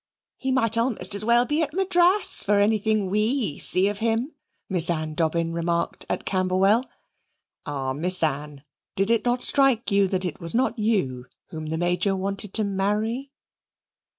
[0.37, 4.33] "He might almost as well be at Madras for anything WE see of him,"
[4.67, 6.83] Miss Ann Dobbin remarked at Camberwell.
[7.67, 7.93] Ah!
[7.93, 8.63] Miss Ann,
[8.95, 12.63] did it not strike you that it was not YOU whom the Major wanted to
[12.63, 13.29] marry?